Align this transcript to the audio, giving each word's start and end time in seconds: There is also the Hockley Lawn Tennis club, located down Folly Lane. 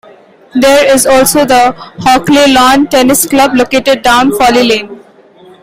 There 0.55 0.83
is 0.91 1.05
also 1.05 1.45
the 1.45 1.73
Hockley 1.99 2.51
Lawn 2.51 2.87
Tennis 2.87 3.27
club, 3.27 3.55
located 3.55 4.01
down 4.01 4.31
Folly 4.31 4.67
Lane. 4.67 5.03